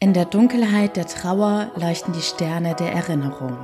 In 0.00 0.12
der 0.12 0.26
Dunkelheit 0.26 0.96
der 0.96 1.08
Trauer 1.08 1.72
leuchten 1.74 2.12
die 2.12 2.22
Sterne 2.22 2.76
der 2.76 2.92
Erinnerung. 2.92 3.58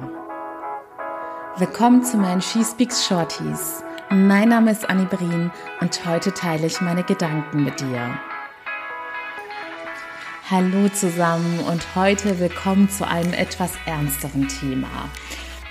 Willkommen 1.58 2.02
zu 2.02 2.16
meinen 2.16 2.42
She 2.42 2.64
Speaks 2.64 3.06
Shorties. 3.06 3.84
Mein 4.10 4.48
Name 4.48 4.72
ist 4.72 4.90
Annie 4.90 5.06
Brien 5.06 5.52
und 5.80 6.04
heute 6.04 6.34
teile 6.34 6.66
ich 6.66 6.80
meine 6.80 7.04
Gedanken 7.04 7.62
mit 7.62 7.78
dir. 7.78 8.18
Hallo 10.50 10.88
zusammen 10.88 11.60
und 11.60 11.94
heute 11.94 12.40
willkommen 12.40 12.90
zu 12.90 13.06
einem 13.06 13.32
etwas 13.32 13.70
ernsteren 13.86 14.48
Thema. 14.48 15.08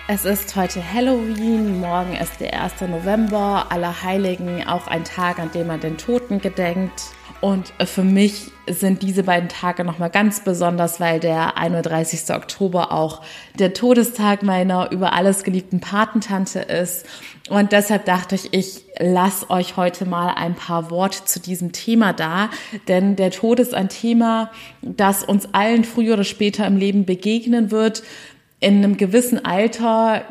Es 0.08 0.24
ist 0.24 0.56
heute 0.56 0.82
Halloween, 0.82 1.82
morgen 1.82 2.14
ist 2.14 2.40
der 2.40 2.64
1. 2.64 2.80
November, 2.82 3.66
Allerheiligen, 3.70 4.66
auch 4.66 4.88
ein 4.88 5.04
Tag, 5.04 5.40
an 5.40 5.52
dem 5.52 5.68
man 5.68 5.82
den 5.82 5.98
Toten 5.98 6.40
gedenkt. 6.40 7.04
Und 7.44 7.74
für 7.84 8.06
mich 8.06 8.52
sind 8.70 9.02
diese 9.02 9.24
beiden 9.24 9.50
Tage 9.50 9.84
nochmal 9.84 10.10
ganz 10.10 10.46
besonders, 10.46 11.02
weil 11.02 11.20
der 11.20 11.58
31. 11.58 12.34
Oktober 12.34 12.94
auch 12.94 13.22
der 13.60 13.74
Todestag 13.74 14.44
meiner 14.44 14.90
über 14.94 15.12
alles 15.12 15.44
geliebten 15.44 15.82
Patentante 15.82 16.60
ist. 16.60 17.06
Und 17.50 17.74
deshalb 17.74 18.06
dachte 18.06 18.36
ich, 18.36 18.54
ich 18.54 18.86
lasse 18.98 19.50
euch 19.50 19.76
heute 19.76 20.06
mal 20.06 20.30
ein 20.36 20.56
paar 20.56 20.90
Worte 20.90 21.26
zu 21.26 21.42
diesem 21.42 21.74
Thema 21.74 22.14
da. 22.14 22.50
Denn 22.88 23.18
der 23.18 23.32
Tod 23.32 23.60
ist 23.60 23.74
ein 23.74 23.90
Thema, 23.90 24.50
das 24.82 25.26
uns 25.26 25.54
allen 25.54 25.84
früher 25.84 26.14
oder 26.14 26.24
später 26.24 26.66
im 26.66 26.78
Leben 26.78 27.04
begegnen 27.04 27.72
wird. 27.72 28.04
In 28.62 28.78
einem 28.78 28.96
gewissen 28.96 29.44
Alter 29.44 30.24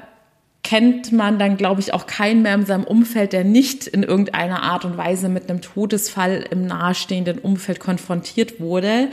kennt 0.63 1.11
man 1.11 1.39
dann, 1.39 1.57
glaube 1.57 1.81
ich, 1.81 1.93
auch 1.93 2.07
keinen 2.07 2.43
mehr 2.43 2.55
in 2.55 2.67
seinem 2.67 2.85
Umfeld, 2.85 3.33
der 3.33 3.45
nicht 3.45 3.87
in 3.87 4.03
irgendeiner 4.03 4.63
Art 4.63 4.85
und 4.85 4.97
Weise 4.97 5.29
mit 5.29 5.51
einem 5.51 5.61
Todesfall 5.61 6.45
im 6.51 6.67
nahestehenden 6.67 7.39
Umfeld 7.39 7.81
konfrontiert 7.81 8.61
wurde. 8.61 9.09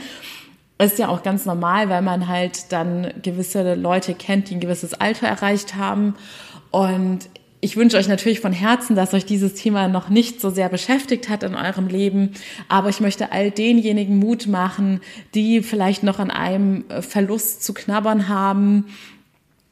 Ist 0.78 0.98
ja 0.98 1.08
auch 1.08 1.22
ganz 1.22 1.44
normal, 1.46 1.88
weil 1.88 2.02
man 2.02 2.28
halt 2.28 2.72
dann 2.72 3.12
gewisse 3.22 3.74
Leute 3.74 4.14
kennt, 4.14 4.48
die 4.48 4.54
ein 4.54 4.60
gewisses 4.60 4.94
Alter 4.94 5.26
erreicht 5.26 5.74
haben. 5.74 6.14
Und 6.70 7.28
ich 7.60 7.76
wünsche 7.76 7.98
euch 7.98 8.08
natürlich 8.08 8.40
von 8.40 8.52
Herzen, 8.52 8.96
dass 8.96 9.12
euch 9.12 9.26
dieses 9.26 9.54
Thema 9.54 9.88
noch 9.88 10.08
nicht 10.08 10.40
so 10.40 10.48
sehr 10.48 10.70
beschäftigt 10.70 11.28
hat 11.28 11.42
in 11.42 11.54
eurem 11.54 11.88
Leben. 11.88 12.30
Aber 12.68 12.88
ich 12.88 13.00
möchte 13.00 13.32
all 13.32 13.50
denjenigen 13.50 14.18
Mut 14.18 14.46
machen, 14.46 15.00
die 15.34 15.62
vielleicht 15.62 16.04
noch 16.04 16.20
an 16.20 16.30
einem 16.30 16.84
Verlust 17.00 17.62
zu 17.64 17.74
knabbern 17.74 18.28
haben 18.28 18.86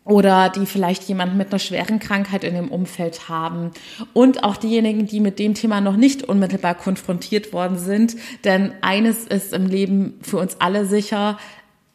oder 0.08 0.48
die 0.48 0.64
vielleicht 0.64 1.04
jemanden 1.04 1.36
mit 1.36 1.48
einer 1.48 1.58
schweren 1.58 1.98
Krankheit 1.98 2.42
in 2.42 2.54
dem 2.54 2.70
Umfeld 2.70 3.28
haben 3.28 3.72
und 4.14 4.42
auch 4.42 4.56
diejenigen, 4.56 5.06
die 5.06 5.20
mit 5.20 5.38
dem 5.38 5.52
Thema 5.52 5.82
noch 5.82 5.96
nicht 5.96 6.22
unmittelbar 6.22 6.74
konfrontiert 6.74 7.52
worden 7.52 7.78
sind. 7.78 8.16
Denn 8.42 8.72
eines 8.80 9.24
ist 9.24 9.52
im 9.52 9.66
Leben 9.66 10.18
für 10.22 10.38
uns 10.38 10.56
alle 10.60 10.86
sicher, 10.86 11.38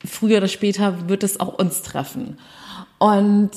früher 0.06 0.38
oder 0.38 0.48
später 0.48 1.10
wird 1.10 1.24
es 1.24 1.40
auch 1.40 1.58
uns 1.58 1.82
treffen. 1.82 2.38
Und 3.00 3.50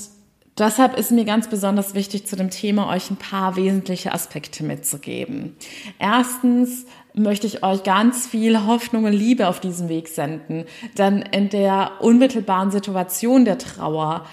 deshalb 0.57 0.99
ist 0.99 1.11
mir 1.11 1.27
ganz 1.27 1.51
besonders 1.51 1.95
wichtig, 1.95 2.27
zu 2.27 2.35
dem 2.35 2.49
Thema 2.49 2.89
euch 2.89 3.11
ein 3.11 3.17
paar 3.17 3.57
wesentliche 3.57 4.15
Aspekte 4.15 4.65
mitzugeben. 4.65 5.55
Erstens 5.99 6.87
möchte 7.17 7.47
ich 7.47 7.63
euch 7.63 7.83
ganz 7.83 8.27
viel 8.27 8.67
Hoffnung 8.67 9.05
und 9.05 9.13
Liebe 9.13 9.49
auf 9.49 9.59
diesem 9.59 9.89
Weg 9.89 10.09
senden. 10.09 10.65
Denn 10.99 11.23
in 11.23 11.49
der 11.49 11.93
unmittelbaren 12.01 12.71
Situation 12.71 13.45
der 13.45 13.59
Trauer 13.59 14.27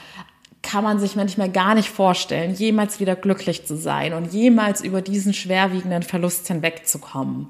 kann 0.74 0.84
man 0.84 0.98
sich 0.98 1.16
manchmal 1.16 1.52
gar 1.52 1.76
nicht 1.76 1.90
vorstellen, 1.90 2.56
jemals 2.56 3.00
wieder 3.00 3.16
glücklich 3.16 3.64
zu 3.64 3.78
sein 3.78 4.12
und 4.14 4.34
jemals 4.34 4.84
über 4.84 5.04
diesen 5.04 5.32
schwerwiegenden 5.32 6.02
Verlust 6.02 6.48
hinwegzukommen. 6.48 7.50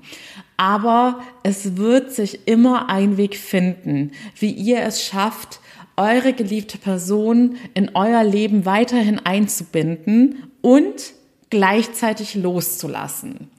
Aber 0.57 1.21
es 1.41 1.77
wird 1.77 2.11
sich 2.11 2.49
immer 2.49 2.89
ein 2.89 3.15
Weg 3.15 3.37
finden, 3.37 4.11
wie 4.37 4.51
ihr 4.51 4.81
es 4.81 5.05
schafft, 5.05 5.61
eure 5.95 6.33
geliebte 6.33 6.77
Person 6.77 7.55
in 7.73 7.91
euer 7.95 8.25
Leben 8.25 8.65
weiterhin 8.65 9.19
einzubinden 9.19 10.43
und 10.59 11.13
gleichzeitig 11.49 12.35
loszulassen. 12.35 13.49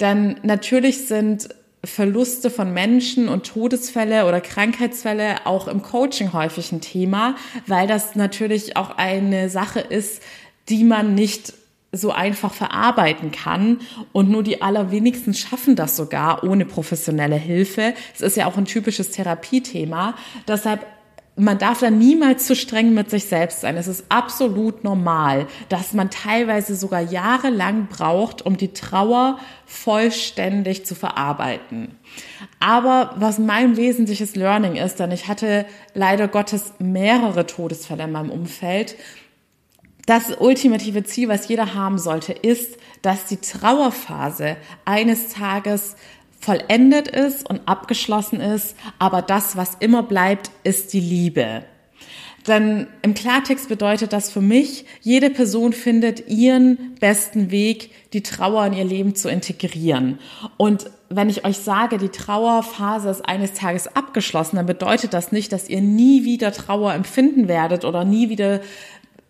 Denn 0.00 0.36
natürlich 0.42 1.06
sind 1.06 1.50
Verluste 1.84 2.48
von 2.50 2.72
Menschen 2.72 3.28
und 3.28 3.46
Todesfälle 3.46 4.26
oder 4.26 4.40
Krankheitsfälle 4.40 5.46
auch 5.46 5.66
im 5.66 5.82
Coaching 5.82 6.32
häufig 6.32 6.70
ein 6.70 6.80
Thema, 6.80 7.34
weil 7.66 7.88
das 7.88 8.14
natürlich 8.14 8.76
auch 8.76 8.96
eine 8.96 9.48
Sache 9.48 9.80
ist, 9.80 10.22
die 10.68 10.84
man 10.84 11.14
nicht 11.14 11.54
so 11.90 12.10
einfach 12.10 12.54
verarbeiten 12.54 13.32
kann 13.32 13.80
und 14.12 14.30
nur 14.30 14.42
die 14.42 14.62
allerwenigsten 14.62 15.34
schaffen 15.34 15.76
das 15.76 15.96
sogar 15.96 16.42
ohne 16.44 16.64
professionelle 16.64 17.36
Hilfe. 17.36 17.94
Es 18.14 18.22
ist 18.22 18.36
ja 18.36 18.46
auch 18.46 18.56
ein 18.56 18.64
typisches 18.64 19.10
Therapiethema. 19.10 20.14
Deshalb 20.48 20.86
man 21.36 21.58
darf 21.58 21.80
da 21.80 21.90
niemals 21.90 22.46
zu 22.46 22.54
streng 22.54 22.92
mit 22.92 23.08
sich 23.08 23.24
selbst 23.24 23.62
sein. 23.62 23.76
Es 23.78 23.86
ist 23.86 24.04
absolut 24.10 24.84
normal, 24.84 25.46
dass 25.70 25.94
man 25.94 26.10
teilweise 26.10 26.76
sogar 26.76 27.00
jahrelang 27.00 27.86
braucht, 27.86 28.44
um 28.44 28.58
die 28.58 28.74
Trauer 28.74 29.38
vollständig 29.64 30.84
zu 30.84 30.94
verarbeiten. 30.94 31.96
Aber 32.60 33.14
was 33.16 33.38
mein 33.38 33.78
wesentliches 33.78 34.36
Learning 34.36 34.76
ist, 34.76 35.00
denn 35.00 35.10
ich 35.10 35.26
hatte 35.26 35.64
leider 35.94 36.28
Gottes 36.28 36.74
mehrere 36.78 37.46
Todesfälle 37.46 38.04
in 38.04 38.12
meinem 38.12 38.30
Umfeld, 38.30 38.96
das 40.04 40.36
ultimative 40.38 41.04
Ziel, 41.04 41.28
was 41.28 41.48
jeder 41.48 41.74
haben 41.74 41.98
sollte, 41.98 42.32
ist, 42.32 42.76
dass 43.02 43.26
die 43.26 43.36
Trauerphase 43.36 44.56
eines 44.84 45.28
Tages 45.28 45.96
vollendet 46.42 47.08
ist 47.08 47.48
und 47.48 47.62
abgeschlossen 47.66 48.40
ist, 48.40 48.76
aber 48.98 49.22
das, 49.22 49.56
was 49.56 49.76
immer 49.78 50.02
bleibt, 50.02 50.50
ist 50.64 50.92
die 50.92 51.00
Liebe. 51.00 51.64
Denn 52.48 52.88
im 53.02 53.14
Klartext 53.14 53.68
bedeutet 53.68 54.12
das 54.12 54.28
für 54.28 54.40
mich, 54.40 54.84
jede 55.00 55.30
Person 55.30 55.72
findet 55.72 56.28
ihren 56.28 56.96
besten 56.98 57.52
Weg, 57.52 57.92
die 58.12 58.24
Trauer 58.24 58.66
in 58.66 58.72
ihr 58.72 58.84
Leben 58.84 59.14
zu 59.14 59.28
integrieren. 59.28 60.18
Und 60.56 60.90
wenn 61.08 61.30
ich 61.30 61.44
euch 61.44 61.58
sage, 61.58 61.98
die 61.98 62.08
Trauerphase 62.08 63.10
ist 63.10 63.24
eines 63.28 63.52
Tages 63.52 63.94
abgeschlossen, 63.94 64.56
dann 64.56 64.66
bedeutet 64.66 65.14
das 65.14 65.30
nicht, 65.30 65.52
dass 65.52 65.68
ihr 65.68 65.80
nie 65.80 66.24
wieder 66.24 66.50
Trauer 66.50 66.92
empfinden 66.94 67.46
werdet 67.46 67.84
oder 67.84 68.04
nie 68.04 68.28
wieder 68.28 68.60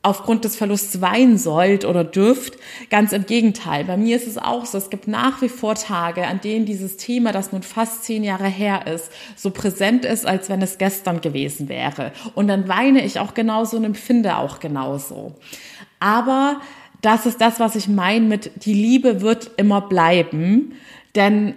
aufgrund 0.03 0.45
des 0.45 0.57
Verlusts 0.57 1.01
weinen 1.01 1.39
sollt 1.39 1.85
oder 1.85 2.03
dürft. 2.03 2.59
Ganz 2.91 3.13
im 3.13 3.25
Gegenteil. 3.25 3.85
Bei 3.85 3.97
mir 3.97 4.17
ist 4.17 4.27
es 4.27 4.37
auch 4.37 4.67
so. 4.67 4.77
Es 4.77 4.91
gibt 4.91 5.07
nach 5.07 5.41
wie 5.43 5.49
vor 5.49 5.77
Tage, 5.77 6.27
an 6.27 6.41
denen 6.41 6.67
dieses 6.67 6.97
Thema, 6.97 7.31
das 7.33 7.53
nun 7.53 7.63
fast 7.63 8.05
zehn 8.05 8.25
Jahre 8.25 8.49
her 8.49 8.87
ist, 8.89 9.11
so 9.37 9.51
präsent 9.51 10.05
ist, 10.05 10.27
als 10.27 10.49
wenn 10.49 10.61
es 10.61 10.79
gestern 10.79 11.21
gewesen 11.21 11.69
wäre. 11.69 12.13
Und 12.35 12.49
dann 12.49 12.69
weine 12.69 13.05
ich 13.05 13.21
auch 13.21 13.35
genauso 13.35 13.77
und 13.77 13.85
empfinde 13.85 14.37
auch 14.37 14.59
genauso. 14.59 15.35
Aber 16.01 16.61
das 17.01 17.27
ist 17.27 17.41
das, 17.41 17.61
was 17.61 17.77
ich 17.77 17.87
meine 17.87 18.27
mit, 18.27 18.65
die 18.65 18.75
Liebe 18.75 19.21
wird 19.21 19.53
immer 19.57 19.81
bleiben. 19.81 20.75
Denn 21.15 21.55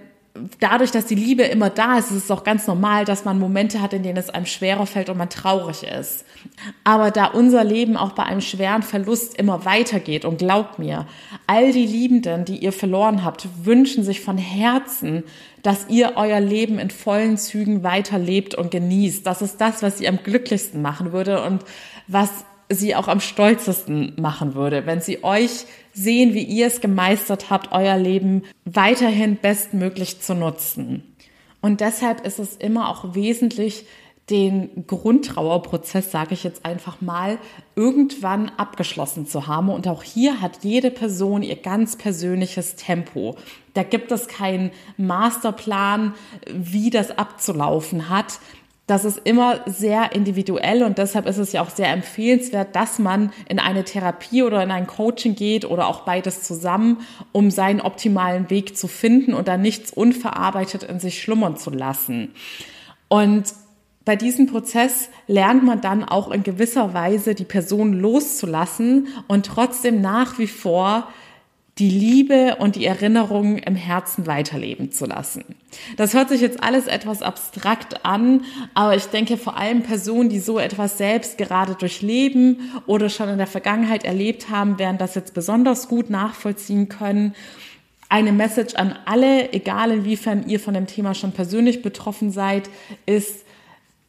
dadurch, 0.59 0.91
dass 0.91 1.05
die 1.05 1.15
Liebe 1.15 1.43
immer 1.43 1.69
da 1.69 1.97
ist, 1.97 2.11
ist 2.11 2.25
es 2.25 2.31
auch 2.31 2.43
ganz 2.43 2.67
normal, 2.67 3.05
dass 3.05 3.25
man 3.25 3.39
Momente 3.39 3.81
hat, 3.81 3.93
in 3.93 4.03
denen 4.03 4.17
es 4.17 4.29
einem 4.29 4.45
schwerer 4.45 4.85
fällt 4.85 5.09
und 5.09 5.17
man 5.17 5.29
traurig 5.29 5.83
ist. 5.83 6.25
Aber 6.83 7.11
da 7.11 7.25
unser 7.25 7.63
Leben 7.63 7.95
auch 7.95 8.11
bei 8.11 8.23
einem 8.23 8.41
schweren 8.41 8.83
Verlust 8.83 9.37
immer 9.37 9.65
weitergeht 9.65 10.25
und 10.25 10.37
glaubt 10.37 10.77
mir, 10.77 11.07
all 11.47 11.71
die 11.71 11.85
Liebenden, 11.85 12.45
die 12.45 12.57
ihr 12.57 12.73
verloren 12.73 13.23
habt, 13.23 13.47
wünschen 13.63 14.03
sich 14.03 14.21
von 14.21 14.37
Herzen, 14.37 15.23
dass 15.63 15.87
ihr 15.89 16.13
euer 16.15 16.41
Leben 16.41 16.79
in 16.79 16.91
vollen 16.91 17.37
Zügen 17.37 17.83
weiterlebt 17.83 18.55
und 18.55 18.71
genießt. 18.71 19.25
Das 19.25 19.41
ist 19.41 19.59
das, 19.61 19.81
was 19.81 19.97
sie 19.97 20.07
am 20.07 20.21
glücklichsten 20.21 20.81
machen 20.81 21.11
würde 21.11 21.41
und 21.41 21.63
was 22.07 22.45
sie 22.69 22.95
auch 22.95 23.07
am 23.07 23.19
stolzesten 23.19 24.13
machen 24.19 24.55
würde, 24.55 24.85
wenn 24.85 25.01
sie 25.01 25.23
euch 25.23 25.65
sehen, 25.93 26.33
wie 26.33 26.43
ihr 26.43 26.67
es 26.67 26.81
gemeistert 26.81 27.49
habt, 27.49 27.71
euer 27.71 27.97
Leben 27.97 28.43
weiterhin 28.65 29.37
bestmöglich 29.37 30.21
zu 30.21 30.33
nutzen. 30.33 31.15
Und 31.61 31.81
deshalb 31.81 32.25
ist 32.25 32.39
es 32.39 32.55
immer 32.55 32.89
auch 32.89 33.15
wesentlich, 33.15 33.85
den 34.29 34.87
Grundtrauerprozess, 34.87 36.09
sage 36.09 36.33
ich 36.33 36.43
jetzt 36.43 36.65
einfach 36.65 36.99
mal, 36.99 37.37
irgendwann 37.75 38.49
abgeschlossen 38.57 39.27
zu 39.27 39.45
haben. 39.45 39.69
Und 39.69 39.87
auch 39.87 40.01
hier 40.01 40.41
hat 40.41 40.63
jede 40.63 40.89
Person 40.89 41.43
ihr 41.43 41.57
ganz 41.57 41.95
persönliches 41.95 42.75
Tempo. 42.75 43.35
Da 43.75 43.83
gibt 43.83 44.11
es 44.11 44.27
keinen 44.27 44.71
Masterplan, 44.97 46.15
wie 46.51 46.89
das 46.89 47.15
abzulaufen 47.17 48.09
hat 48.09 48.39
das 48.87 49.03
ist 49.03 49.21
immer 49.23 49.61
sehr 49.65 50.13
individuell 50.13 50.83
und 50.83 50.99
deshalb 50.99 51.25
ist 51.25 51.39
es 51.39 51.51
ja 51.51 51.61
auch 51.61 51.71
sehr 51.71 51.91
empfehlenswert, 51.91 52.75
dass 52.75 52.99
man 52.99 53.31
in 53.49 53.59
eine 53.59 53.83
Therapie 53.83 54.43
oder 54.43 54.61
in 54.61 54.69
ein 54.69 54.85
Coaching 54.85 55.35
geht 55.35 55.65
oder 55.65 55.87
auch 55.87 56.01
beides 56.01 56.43
zusammen, 56.43 56.99
um 57.31 57.49
seinen 57.49 57.81
optimalen 57.81 58.49
Weg 58.51 58.77
zu 58.77 58.87
finden 58.87 59.33
und 59.33 59.47
dann 59.47 59.61
nichts 59.61 59.91
unverarbeitet 59.91 60.83
in 60.83 60.99
sich 60.99 61.19
schlummern 61.19 61.57
zu 61.57 61.71
lassen. 61.71 62.33
Und 63.07 63.45
bei 64.05 64.15
diesem 64.15 64.45
Prozess 64.45 65.09
lernt 65.25 65.63
man 65.63 65.81
dann 65.81 66.03
auch 66.03 66.29
in 66.29 66.43
gewisser 66.43 66.93
Weise 66.93 67.33
die 67.33 67.43
Person 67.43 67.93
loszulassen 67.93 69.07
und 69.27 69.47
trotzdem 69.47 69.99
nach 69.99 70.37
wie 70.37 70.45
vor 70.45 71.07
die 71.77 71.89
Liebe 71.89 72.55
und 72.59 72.77
die 72.77 72.85
Erinnerungen 72.85 73.57
im 73.57 73.75
Herzen 73.75 74.27
weiterleben 74.27 74.93
zu 74.93 75.05
lassen. 75.05 75.43
Das 75.97 76.13
hört 76.13 76.29
sich 76.29 76.39
jetzt 76.39 76.63
alles 76.63 76.87
etwas 76.87 77.21
abstrakt 77.21 78.05
an, 78.05 78.45
aber 78.73 78.95
ich 78.95 79.07
denke 79.07 79.35
vor 79.35 79.57
allem 79.57 79.83
Personen, 79.83 80.29
die 80.29 80.39
so 80.39 80.57
etwas 80.57 80.97
selbst 80.97 81.37
gerade 81.37 81.75
durchleben 81.75 82.71
oder 82.85 83.09
schon 83.09 83.27
in 83.27 83.37
der 83.37 83.47
Vergangenheit 83.47 84.05
erlebt 84.05 84.49
haben, 84.49 84.79
werden 84.79 84.97
das 84.97 85.15
jetzt 85.15 85.33
besonders 85.33 85.89
gut 85.89 86.09
nachvollziehen 86.09 86.87
können. 86.87 87.35
Eine 88.07 88.31
Message 88.31 88.75
an 88.75 88.97
alle, 89.05 89.51
egal 89.51 89.91
inwiefern 89.91 90.47
ihr 90.47 90.61
von 90.61 90.75
dem 90.75 90.87
Thema 90.87 91.13
schon 91.13 91.33
persönlich 91.33 91.81
betroffen 91.81 92.31
seid, 92.31 92.69
ist, 93.05 93.43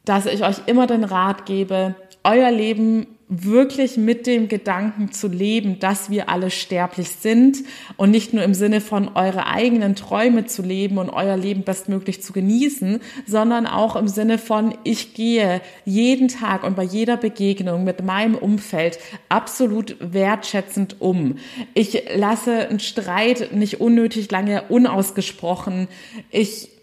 dass 0.05 0.25
ich 0.25 0.41
euch 0.43 0.59
immer 0.67 0.87
den 0.87 1.03
Rat 1.03 1.45
gebe, 1.45 1.95
euer 2.23 2.51
Leben 2.51 3.07
wirklich 3.29 3.97
mit 3.97 4.25
dem 4.25 4.47
Gedanken 4.47 5.11
zu 5.11 5.27
leben, 5.27 5.79
dass 5.79 6.09
wir 6.09 6.29
alle 6.29 6.49
sterblich 6.49 7.09
sind 7.09 7.57
und 7.97 8.09
nicht 8.09 8.33
nur 8.33 8.41
im 8.43 8.53
Sinne 8.53 8.79
von 8.79 9.09
eure 9.15 9.47
eigenen 9.47 9.95
Träume 9.95 10.45
zu 10.45 10.61
leben 10.61 10.97
und 10.97 11.09
euer 11.09 11.35
Leben 11.35 11.63
bestmöglich 11.63 12.23
zu 12.23 12.31
genießen, 12.31 13.01
sondern 13.25 13.67
auch 13.67 13.97
im 13.97 14.07
Sinne 14.07 14.37
von 14.37 14.77
ich 14.85 15.13
gehe 15.13 15.61
jeden 15.83 16.29
Tag 16.29 16.63
und 16.63 16.77
bei 16.77 16.83
jeder 16.83 17.17
Begegnung 17.17 17.83
mit 17.83 18.01
meinem 18.01 18.35
Umfeld 18.35 18.97
absolut 19.27 19.97
wertschätzend 19.99 21.01
um. 21.01 21.35
Ich 21.73 22.03
lasse 22.15 22.69
einen 22.69 22.79
Streit 22.79 23.53
nicht 23.53 23.81
unnötig 23.81 24.31
lange 24.31 24.63
unausgesprochen. 24.69 25.89
Ich 26.31 26.76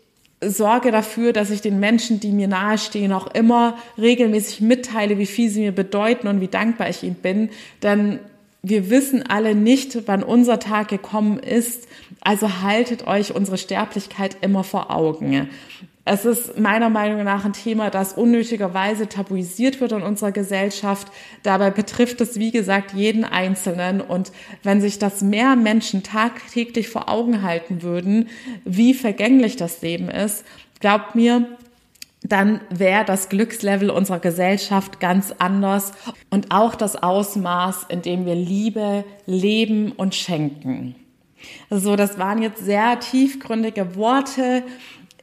sorge 0.50 0.90
dafür, 0.90 1.32
dass 1.32 1.50
ich 1.50 1.60
den 1.60 1.80
Menschen, 1.80 2.20
die 2.20 2.32
mir 2.32 2.48
nahestehen, 2.48 3.12
auch 3.12 3.28
immer 3.28 3.76
regelmäßig 3.98 4.60
mitteile, 4.60 5.18
wie 5.18 5.26
viel 5.26 5.50
sie 5.50 5.60
mir 5.60 5.72
bedeuten 5.72 6.28
und 6.28 6.40
wie 6.40 6.48
dankbar 6.48 6.88
ich 6.88 7.02
ihnen 7.02 7.16
bin. 7.16 7.50
Denn 7.82 8.18
wir 8.62 8.88
wissen 8.90 9.22
alle 9.28 9.54
nicht, 9.54 10.06
wann 10.06 10.22
unser 10.22 10.58
Tag 10.58 10.88
gekommen 10.88 11.38
ist. 11.38 11.86
Also 12.20 12.62
haltet 12.62 13.06
euch 13.06 13.34
unsere 13.34 13.58
Sterblichkeit 13.58 14.38
immer 14.40 14.64
vor 14.64 14.90
Augen. 14.90 15.48
Es 16.06 16.26
ist 16.26 16.58
meiner 16.58 16.90
Meinung 16.90 17.24
nach 17.24 17.46
ein 17.46 17.54
Thema, 17.54 17.88
das 17.88 18.12
unnötigerweise 18.12 19.08
tabuisiert 19.08 19.80
wird 19.80 19.92
in 19.92 20.02
unserer 20.02 20.32
Gesellschaft. 20.32 21.08
Dabei 21.42 21.70
betrifft 21.70 22.20
es, 22.20 22.38
wie 22.38 22.50
gesagt, 22.50 22.92
jeden 22.92 23.24
Einzelnen. 23.24 24.02
Und 24.02 24.30
wenn 24.62 24.82
sich 24.82 24.98
das 24.98 25.22
mehr 25.22 25.56
Menschen 25.56 26.02
tagtäglich 26.02 26.90
vor 26.90 27.08
Augen 27.08 27.42
halten 27.42 27.80
würden, 27.82 28.28
wie 28.66 28.92
vergänglich 28.92 29.56
das 29.56 29.80
Leben 29.80 30.10
ist, 30.10 30.44
glaubt 30.80 31.14
mir, 31.14 31.46
dann 32.22 32.60
wäre 32.70 33.04
das 33.06 33.30
Glückslevel 33.30 33.88
unserer 33.88 34.18
Gesellschaft 34.18 35.00
ganz 35.00 35.34
anders 35.38 35.92
und 36.30 36.50
auch 36.50 36.74
das 36.74 36.96
Ausmaß, 36.96 37.86
in 37.88 38.02
dem 38.02 38.26
wir 38.26 38.34
Liebe, 38.34 39.04
leben 39.26 39.92
und 39.92 40.14
schenken. 40.14 40.96
So, 41.68 41.76
also 41.76 41.96
das 41.96 42.18
waren 42.18 42.42
jetzt 42.42 42.64
sehr 42.64 42.98
tiefgründige 43.00 43.96
Worte 43.96 44.62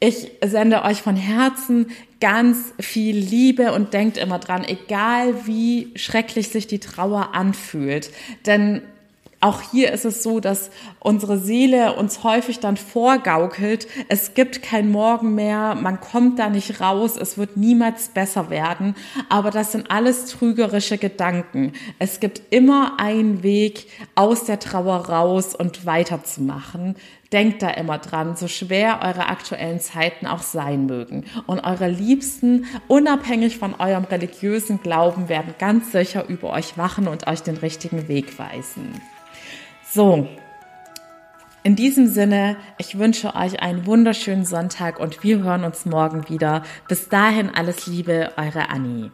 ich 0.01 0.31
sende 0.44 0.83
euch 0.83 1.03
von 1.03 1.15
Herzen 1.15 1.92
ganz 2.19 2.74
viel 2.80 3.15
Liebe 3.15 3.71
und 3.71 3.94
denkt 3.94 4.18
immer 4.18 4.39
dran, 4.39 4.63
egal 4.63 5.45
wie 5.45 5.92
schrecklich 5.95 6.50
sich 6.50 6.65
die 6.65 6.80
Trauer 6.80 7.36
anfühlt. 7.36 8.09
Denn 8.48 8.81
auch 9.42 9.62
hier 9.62 9.92
ist 9.92 10.06
es 10.06 10.24
so, 10.24 10.39
dass 10.39 10.71
unsere 11.00 11.38
Seele 11.38 11.94
uns 11.95 12.24
häufig 12.24 12.59
dann 12.59 12.77
vorgaukelt, 12.77 13.88
es 14.07 14.33
gibt 14.33 14.63
kein 14.63 14.92
Morgen 14.92 15.36
mehr, 15.36 15.75
man 15.75 16.00
kommt 16.00 16.39
da 16.39 16.50
nicht 16.50 16.80
raus, 16.80 17.18
es 17.18 17.38
wird 17.38 17.57
niemals 17.57 18.09
besser 18.09 18.50
werden. 18.50 18.95
Aber 19.30 19.50
das 19.50 19.71
sind 19.71 19.89
alles 19.89 20.27
trügerische 20.27 20.98
Gedanken. 20.98 21.74
Es 21.98 22.19
gibt 22.19 22.42
immer 22.51 23.00
einen 23.00 23.42
Weg 23.44 23.88
aus 24.13 24.45
der 24.45 24.59
Trauer 24.59 25.09
raus 25.09 25.56
und 25.56 25.86
weiterzumachen. 25.86 26.95
Denkt 27.31 27.61
da 27.61 27.69
immer 27.69 27.97
dran, 27.97 28.35
so 28.35 28.47
schwer 28.47 28.99
eure 29.01 29.27
aktuellen 29.27 29.79
Zeiten 29.79 30.27
auch 30.27 30.41
sein 30.41 30.85
mögen. 30.85 31.25
Und 31.47 31.61
eure 31.61 31.87
Liebsten, 31.87 32.65
unabhängig 32.87 33.57
von 33.57 33.73
eurem 33.79 34.03
religiösen 34.03 34.81
Glauben, 34.81 35.29
werden 35.29 35.55
ganz 35.57 35.93
sicher 35.93 36.27
über 36.27 36.49
euch 36.49 36.77
wachen 36.77 37.07
und 37.07 37.27
euch 37.27 37.41
den 37.41 37.57
richtigen 37.57 38.09
Weg 38.09 38.37
weisen. 38.37 38.99
So, 39.89 40.27
in 41.63 41.75
diesem 41.75 42.07
Sinne, 42.07 42.57
ich 42.79 42.97
wünsche 42.97 43.35
euch 43.35 43.61
einen 43.61 43.85
wunderschönen 43.85 44.45
Sonntag 44.45 44.99
und 44.99 45.23
wir 45.23 45.43
hören 45.43 45.63
uns 45.63 45.85
morgen 45.85 46.27
wieder. 46.27 46.63
Bis 46.87 47.07
dahin 47.07 47.49
alles 47.49 47.85
Liebe, 47.85 48.31
eure 48.35 48.69
Annie. 48.69 49.11